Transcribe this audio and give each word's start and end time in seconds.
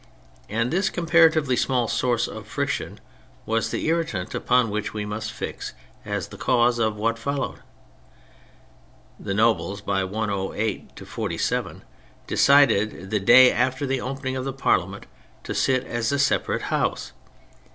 And 0.49 0.71
this 0.71 0.89
comparatively 0.89 1.55
small 1.55 1.87
source 1.87 2.27
of 2.27 2.47
friction 2.47 2.99
was 3.45 3.69
the 3.69 3.85
irritant 3.85 4.33
upon 4.33 4.71
which 4.71 4.95
we 4.95 5.05
must 5.05 5.31
fix 5.31 5.73
as 6.05 6.29
the 6.29 6.39
cause 6.39 6.79
of 6.79 6.95
what 6.95 7.19
followed. 7.19 7.59
The 9.19 9.35
Nobles, 9.35 9.79
by 9.79 10.03
108 10.03 10.95
to 10.95 11.05
47, 11.05 11.83
decided, 12.25 13.11
the 13.11 13.19
day 13.19 13.51
after 13.51 13.85
the 13.85 14.01
opening 14.01 14.35
of 14.35 14.43
the 14.43 14.53
Parliament, 14.53 15.05
to 15.43 15.53
sit 15.53 15.83
as 15.83 16.11
a 16.11 16.17
separate 16.17 16.63
House. 16.73 17.11